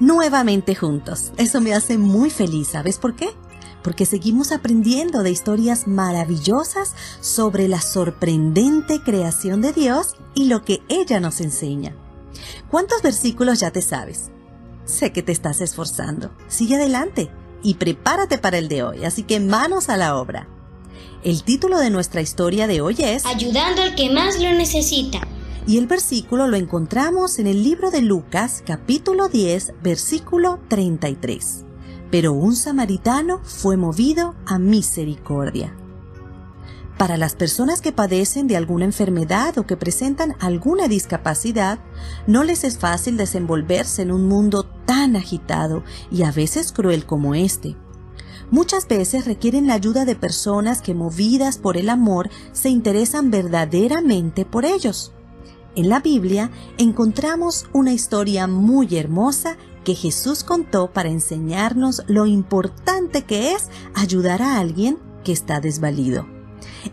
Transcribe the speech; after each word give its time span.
nuevamente 0.00 0.74
juntos. 0.74 1.32
Eso 1.36 1.60
me 1.60 1.74
hace 1.74 1.98
muy 1.98 2.30
feliz, 2.30 2.68
¿sabes 2.68 2.98
por 2.98 3.14
qué? 3.14 3.30
Porque 3.82 4.06
seguimos 4.06 4.52
aprendiendo 4.52 5.22
de 5.22 5.30
historias 5.30 5.86
maravillosas 5.86 6.94
sobre 7.20 7.68
la 7.68 7.80
sorprendente 7.80 9.02
creación 9.02 9.60
de 9.60 9.72
Dios 9.72 10.14
y 10.34 10.46
lo 10.46 10.64
que 10.64 10.82
ella 10.88 11.20
nos 11.20 11.40
enseña. 11.40 11.94
¿Cuántos 12.70 13.02
versículos 13.02 13.60
ya 13.60 13.70
te 13.70 13.82
sabes? 13.82 14.30
Sé 14.84 15.12
que 15.12 15.22
te 15.22 15.32
estás 15.32 15.60
esforzando. 15.60 16.30
Sigue 16.48 16.76
adelante 16.76 17.30
y 17.62 17.74
prepárate 17.74 18.38
para 18.38 18.58
el 18.58 18.68
de 18.68 18.82
hoy, 18.82 19.04
así 19.04 19.22
que 19.22 19.40
manos 19.40 19.88
a 19.88 19.96
la 19.96 20.16
obra. 20.16 20.48
El 21.24 21.44
título 21.44 21.78
de 21.78 21.90
nuestra 21.90 22.20
historia 22.20 22.66
de 22.66 22.80
hoy 22.80 22.96
es 22.98 23.24
Ayudando 23.26 23.82
al 23.82 23.94
que 23.94 24.10
más 24.10 24.40
lo 24.40 24.50
necesita. 24.52 25.20
Y 25.64 25.78
el 25.78 25.86
versículo 25.86 26.48
lo 26.48 26.56
encontramos 26.56 27.38
en 27.38 27.46
el 27.46 27.62
libro 27.62 27.92
de 27.92 28.02
Lucas, 28.02 28.64
capítulo 28.66 29.28
10, 29.28 29.74
versículo 29.80 30.58
33. 30.66 31.64
Pero 32.10 32.32
un 32.32 32.56
samaritano 32.56 33.40
fue 33.44 33.76
movido 33.76 34.34
a 34.44 34.58
misericordia. 34.58 35.72
Para 36.98 37.16
las 37.16 37.36
personas 37.36 37.80
que 37.80 37.92
padecen 37.92 38.48
de 38.48 38.56
alguna 38.56 38.86
enfermedad 38.86 39.56
o 39.56 39.64
que 39.64 39.76
presentan 39.76 40.34
alguna 40.40 40.88
discapacidad, 40.88 41.78
no 42.26 42.42
les 42.42 42.64
es 42.64 42.78
fácil 42.78 43.16
desenvolverse 43.16 44.02
en 44.02 44.10
un 44.10 44.26
mundo 44.26 44.64
tan 44.84 45.14
agitado 45.14 45.84
y 46.10 46.24
a 46.24 46.32
veces 46.32 46.72
cruel 46.72 47.06
como 47.06 47.36
este. 47.36 47.76
Muchas 48.50 48.88
veces 48.88 49.26
requieren 49.26 49.68
la 49.68 49.74
ayuda 49.74 50.04
de 50.04 50.16
personas 50.16 50.82
que 50.82 50.92
movidas 50.92 51.56
por 51.56 51.76
el 51.76 51.88
amor 51.88 52.30
se 52.50 52.68
interesan 52.68 53.30
verdaderamente 53.30 54.44
por 54.44 54.64
ellos. 54.64 55.12
En 55.74 55.88
la 55.88 56.00
Biblia 56.00 56.50
encontramos 56.76 57.66
una 57.72 57.94
historia 57.94 58.46
muy 58.46 58.94
hermosa 58.96 59.56
que 59.84 59.94
Jesús 59.94 60.44
contó 60.44 60.92
para 60.92 61.08
enseñarnos 61.08 62.02
lo 62.08 62.26
importante 62.26 63.22
que 63.22 63.52
es 63.52 63.68
ayudar 63.94 64.42
a 64.42 64.58
alguien 64.58 64.98
que 65.24 65.32
está 65.32 65.60
desvalido. 65.60 66.26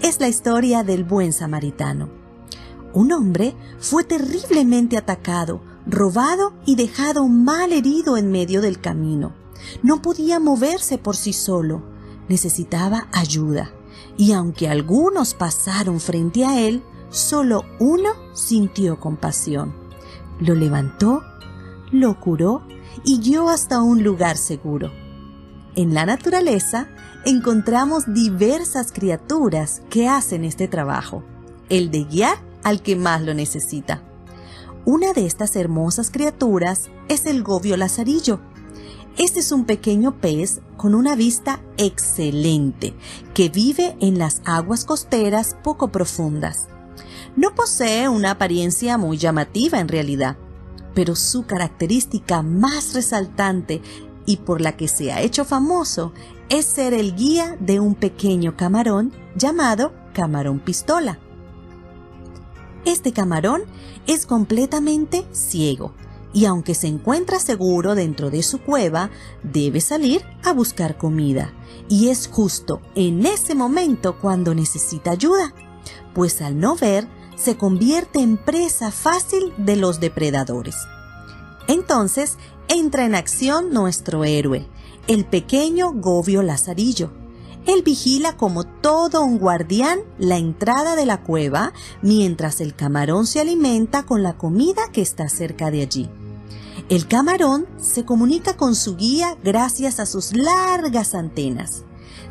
Es 0.00 0.18
la 0.18 0.26
historia 0.26 0.82
del 0.82 1.04
buen 1.04 1.32
samaritano. 1.32 2.08
Un 2.92 3.12
hombre 3.12 3.54
fue 3.78 4.02
terriblemente 4.02 4.96
atacado, 4.96 5.60
robado 5.86 6.52
y 6.66 6.74
dejado 6.74 7.28
mal 7.28 7.72
herido 7.72 8.16
en 8.16 8.32
medio 8.32 8.60
del 8.60 8.80
camino. 8.80 9.34
No 9.84 10.02
podía 10.02 10.40
moverse 10.40 10.98
por 10.98 11.16
sí 11.16 11.32
solo, 11.32 11.82
necesitaba 12.28 13.06
ayuda. 13.12 13.72
Y 14.16 14.32
aunque 14.32 14.68
algunos 14.68 15.34
pasaron 15.34 16.00
frente 16.00 16.44
a 16.44 16.60
él, 16.60 16.82
solo 17.14 17.64
uno 17.78 18.10
sintió 18.32 18.98
compasión. 18.98 19.72
Lo 20.40 20.54
levantó, 20.54 21.22
lo 21.92 22.18
curó 22.18 22.62
y 23.04 23.20
guió 23.20 23.48
hasta 23.48 23.82
un 23.82 24.02
lugar 24.02 24.36
seguro. 24.36 24.90
En 25.76 25.94
la 25.94 26.06
naturaleza 26.06 26.88
encontramos 27.24 28.12
diversas 28.12 28.92
criaturas 28.92 29.82
que 29.90 30.08
hacen 30.08 30.44
este 30.44 30.66
trabajo, 30.66 31.22
el 31.68 31.90
de 31.90 32.04
guiar 32.04 32.38
al 32.64 32.82
que 32.82 32.96
más 32.96 33.22
lo 33.22 33.32
necesita. 33.32 34.02
Una 34.84 35.12
de 35.12 35.24
estas 35.24 35.56
hermosas 35.56 36.10
criaturas 36.10 36.90
es 37.08 37.26
el 37.26 37.42
gobio 37.42 37.76
lazarillo. 37.76 38.40
Este 39.16 39.38
es 39.40 39.52
un 39.52 39.64
pequeño 39.64 40.20
pez 40.20 40.60
con 40.76 40.94
una 40.96 41.14
vista 41.14 41.60
excelente 41.76 42.94
que 43.32 43.48
vive 43.48 43.96
en 44.00 44.18
las 44.18 44.42
aguas 44.44 44.84
costeras 44.84 45.56
poco 45.62 45.88
profundas. 45.88 46.68
No 47.36 47.54
posee 47.54 48.08
una 48.08 48.32
apariencia 48.32 48.96
muy 48.96 49.16
llamativa 49.16 49.80
en 49.80 49.88
realidad, 49.88 50.36
pero 50.94 51.16
su 51.16 51.46
característica 51.46 52.42
más 52.42 52.94
resaltante 52.94 53.82
y 54.26 54.38
por 54.38 54.60
la 54.60 54.76
que 54.76 54.88
se 54.88 55.12
ha 55.12 55.20
hecho 55.20 55.44
famoso 55.44 56.12
es 56.48 56.64
ser 56.64 56.94
el 56.94 57.14
guía 57.16 57.56
de 57.60 57.80
un 57.80 57.94
pequeño 57.94 58.56
camarón 58.56 59.12
llamado 59.36 59.92
camarón 60.12 60.60
pistola. 60.60 61.18
Este 62.84 63.12
camarón 63.12 63.62
es 64.06 64.26
completamente 64.26 65.26
ciego 65.32 65.92
y 66.32 66.46
aunque 66.46 66.74
se 66.74 66.88
encuentra 66.88 67.38
seguro 67.38 67.94
dentro 67.94 68.30
de 68.30 68.42
su 68.42 68.60
cueva, 68.60 69.10
debe 69.42 69.80
salir 69.80 70.22
a 70.44 70.52
buscar 70.52 70.98
comida. 70.98 71.52
Y 71.88 72.08
es 72.08 72.28
justo 72.28 72.80
en 72.94 73.24
ese 73.24 73.54
momento 73.54 74.18
cuando 74.20 74.54
necesita 74.54 75.12
ayuda, 75.12 75.54
pues 76.12 76.42
al 76.42 76.58
no 76.58 76.76
ver, 76.76 77.06
se 77.36 77.56
convierte 77.56 78.20
en 78.20 78.36
presa 78.36 78.90
fácil 78.90 79.52
de 79.56 79.76
los 79.76 80.00
depredadores. 80.00 80.76
Entonces 81.66 82.38
entra 82.68 83.04
en 83.04 83.14
acción 83.14 83.72
nuestro 83.72 84.24
héroe, 84.24 84.66
el 85.06 85.24
pequeño 85.24 85.92
Gobio 85.92 86.42
Lazarillo. 86.42 87.10
Él 87.66 87.82
vigila 87.82 88.36
como 88.36 88.64
todo 88.64 89.24
un 89.24 89.38
guardián 89.38 90.00
la 90.18 90.36
entrada 90.36 90.96
de 90.96 91.06
la 91.06 91.22
cueva 91.22 91.72
mientras 92.02 92.60
el 92.60 92.74
camarón 92.74 93.26
se 93.26 93.40
alimenta 93.40 94.04
con 94.04 94.22
la 94.22 94.36
comida 94.36 94.82
que 94.92 95.00
está 95.00 95.28
cerca 95.28 95.70
de 95.70 95.80
allí. 95.80 96.10
El 96.90 97.08
camarón 97.08 97.66
se 97.78 98.04
comunica 98.04 98.58
con 98.58 98.74
su 98.74 98.96
guía 98.96 99.38
gracias 99.42 100.00
a 100.00 100.04
sus 100.04 100.36
largas 100.36 101.14
antenas. 101.14 101.84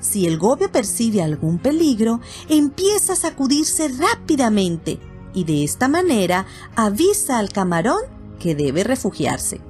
Si 0.03 0.28
el 0.28 0.38
gobio 0.38 0.69
percibe 0.69 1.24
algún 1.24 1.59
peligro, 1.59 2.19
empieza 2.50 3.14
a 3.14 3.16
sacudirse 3.16 3.88
rápidamente 3.88 5.00
y 5.34 5.46
de 5.46 5.64
esta 5.64 5.88
manera 5.88 6.46
avisa 6.75 7.40
al 7.40 7.50
camarón 7.50 8.02
que 8.38 8.53
debe 8.53 8.84
refugiarse. 8.84 9.62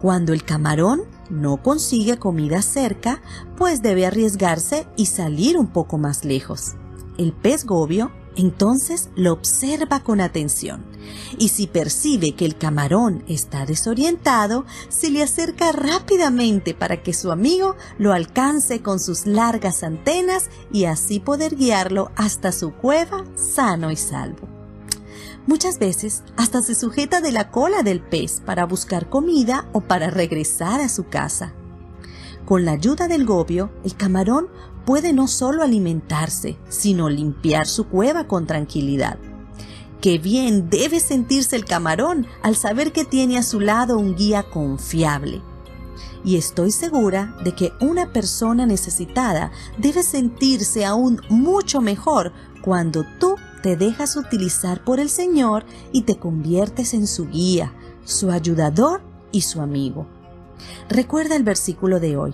Cuando 0.00 0.32
el 0.32 0.42
camarón 0.42 1.02
no 1.28 1.62
consigue 1.62 2.16
comida 2.16 2.62
cerca, 2.62 3.20
pues 3.58 3.82
debe 3.82 4.06
arriesgarse 4.06 4.86
y 4.96 5.06
salir 5.06 5.58
un 5.58 5.66
poco 5.66 5.98
más 5.98 6.24
lejos. 6.24 6.74
El 7.18 7.32
pez 7.32 7.66
gobio 7.66 8.10
entonces 8.38 9.10
lo 9.16 9.32
observa 9.32 10.04
con 10.04 10.20
atención 10.20 10.84
y 11.38 11.48
si 11.48 11.66
percibe 11.66 12.32
que 12.32 12.44
el 12.44 12.56
camarón 12.56 13.24
está 13.26 13.66
desorientado, 13.66 14.64
se 14.88 15.10
le 15.10 15.22
acerca 15.22 15.72
rápidamente 15.72 16.72
para 16.72 17.02
que 17.02 17.12
su 17.12 17.32
amigo 17.32 17.76
lo 17.98 18.12
alcance 18.12 18.80
con 18.80 19.00
sus 19.00 19.26
largas 19.26 19.82
antenas 19.82 20.50
y 20.72 20.84
así 20.84 21.18
poder 21.18 21.56
guiarlo 21.56 22.12
hasta 22.16 22.52
su 22.52 22.72
cueva 22.72 23.24
sano 23.34 23.90
y 23.90 23.96
salvo. 23.96 24.48
Muchas 25.46 25.78
veces 25.78 26.22
hasta 26.36 26.62
se 26.62 26.74
sujeta 26.74 27.20
de 27.20 27.32
la 27.32 27.50
cola 27.50 27.82
del 27.82 28.00
pez 28.00 28.40
para 28.44 28.66
buscar 28.66 29.08
comida 29.08 29.68
o 29.72 29.80
para 29.80 30.10
regresar 30.10 30.80
a 30.80 30.88
su 30.88 31.08
casa. 31.08 31.54
Con 32.44 32.64
la 32.64 32.72
ayuda 32.72 33.08
del 33.08 33.26
gobio, 33.26 33.70
el 33.84 33.94
camarón 33.94 34.48
puede 34.88 35.12
no 35.12 35.28
solo 35.28 35.62
alimentarse, 35.62 36.56
sino 36.70 37.10
limpiar 37.10 37.66
su 37.66 37.88
cueva 37.88 38.26
con 38.26 38.46
tranquilidad. 38.46 39.18
Qué 40.00 40.16
bien 40.16 40.70
debe 40.70 40.98
sentirse 40.98 41.56
el 41.56 41.66
camarón 41.66 42.26
al 42.42 42.56
saber 42.56 42.90
que 42.90 43.04
tiene 43.04 43.36
a 43.36 43.42
su 43.42 43.60
lado 43.60 43.98
un 43.98 44.16
guía 44.16 44.44
confiable. 44.44 45.42
Y 46.24 46.38
estoy 46.38 46.70
segura 46.70 47.36
de 47.44 47.54
que 47.54 47.74
una 47.82 48.14
persona 48.14 48.64
necesitada 48.64 49.52
debe 49.76 50.02
sentirse 50.02 50.86
aún 50.86 51.20
mucho 51.28 51.82
mejor 51.82 52.32
cuando 52.62 53.04
tú 53.20 53.34
te 53.62 53.76
dejas 53.76 54.16
utilizar 54.16 54.84
por 54.84 55.00
el 55.00 55.10
Señor 55.10 55.66
y 55.92 56.04
te 56.04 56.16
conviertes 56.16 56.94
en 56.94 57.06
su 57.06 57.28
guía, 57.28 57.74
su 58.06 58.30
ayudador 58.30 59.02
y 59.32 59.42
su 59.42 59.60
amigo. 59.60 60.06
Recuerda 60.88 61.36
el 61.36 61.42
versículo 61.42 62.00
de 62.00 62.16
hoy. 62.16 62.32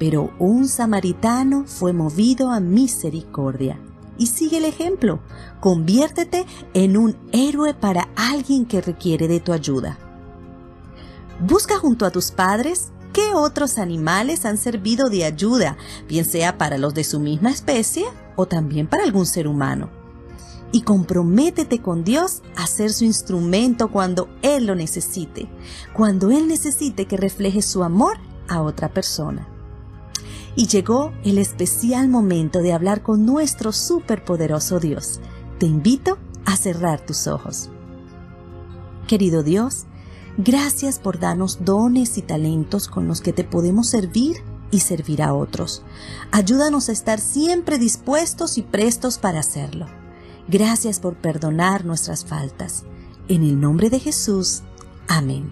Pero 0.00 0.32
un 0.38 0.66
samaritano 0.66 1.64
fue 1.66 1.92
movido 1.92 2.50
a 2.50 2.58
misericordia. 2.58 3.78
Y 4.16 4.26
sigue 4.26 4.56
el 4.56 4.64
ejemplo. 4.64 5.20
Conviértete 5.60 6.46
en 6.74 6.96
un 6.96 7.16
héroe 7.32 7.74
para 7.74 8.08
alguien 8.16 8.64
que 8.64 8.80
requiere 8.80 9.28
de 9.28 9.40
tu 9.40 9.52
ayuda. 9.52 9.98
Busca 11.38 11.76
junto 11.76 12.06
a 12.06 12.10
tus 12.10 12.32
padres 12.32 12.92
qué 13.12 13.34
otros 13.34 13.78
animales 13.78 14.46
han 14.46 14.56
servido 14.56 15.10
de 15.10 15.24
ayuda, 15.24 15.76
bien 16.08 16.24
sea 16.24 16.58
para 16.58 16.78
los 16.78 16.94
de 16.94 17.04
su 17.04 17.20
misma 17.20 17.50
especie 17.50 18.06
o 18.36 18.46
también 18.46 18.86
para 18.88 19.04
algún 19.04 19.26
ser 19.26 19.46
humano 19.46 20.00
y 20.72 20.82
comprométete 20.82 21.80
con 21.80 22.04
Dios 22.04 22.42
a 22.56 22.66
ser 22.66 22.92
su 22.92 23.04
instrumento 23.04 23.90
cuando 23.90 24.28
Él 24.42 24.66
lo 24.66 24.74
necesite, 24.74 25.48
cuando 25.92 26.30
Él 26.30 26.46
necesite 26.46 27.06
que 27.06 27.16
refleje 27.16 27.62
su 27.62 27.82
amor 27.82 28.18
a 28.48 28.62
otra 28.62 28.88
persona. 28.88 29.48
Y 30.56 30.66
llegó 30.66 31.12
el 31.24 31.38
especial 31.38 32.08
momento 32.08 32.60
de 32.60 32.72
hablar 32.72 33.02
con 33.02 33.24
nuestro 33.24 33.72
superpoderoso 33.72 34.80
Dios. 34.80 35.20
Te 35.58 35.66
invito 35.66 36.18
a 36.44 36.56
cerrar 36.56 37.00
tus 37.04 37.26
ojos. 37.26 37.70
Querido 39.06 39.42
Dios, 39.42 39.86
gracias 40.38 40.98
por 40.98 41.18
darnos 41.18 41.64
dones 41.64 42.18
y 42.18 42.22
talentos 42.22 42.88
con 42.88 43.08
los 43.08 43.20
que 43.20 43.32
te 43.32 43.44
podemos 43.44 43.88
servir 43.88 44.36
y 44.70 44.80
servir 44.80 45.22
a 45.22 45.34
otros. 45.34 45.82
Ayúdanos 46.30 46.88
a 46.88 46.92
estar 46.92 47.20
siempre 47.20 47.78
dispuestos 47.78 48.58
y 48.58 48.62
prestos 48.62 49.18
para 49.18 49.40
hacerlo. 49.40 49.86
Gracias 50.48 51.00
por 51.00 51.14
perdonar 51.14 51.84
nuestras 51.84 52.24
faltas. 52.24 52.84
En 53.28 53.42
el 53.42 53.60
nombre 53.60 53.90
de 53.90 54.00
Jesús. 54.00 54.62
Amén. 55.08 55.50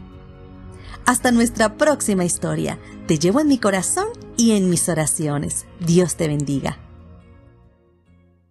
Hasta 1.05 1.31
nuestra 1.31 1.77
próxima 1.77 2.25
historia. 2.25 2.79
Te 3.07 3.19
llevo 3.19 3.41
en 3.41 3.49
mi 3.49 3.59
corazón 3.59 4.09
y 4.39 4.53
en 4.53 4.71
mis 4.71 4.89
oraciones. 4.89 5.67
Dios 5.81 6.15
te 6.15 6.29
bendiga. 6.29 6.88